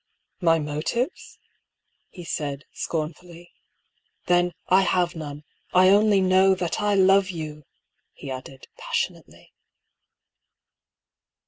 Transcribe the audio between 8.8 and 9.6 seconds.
sionately.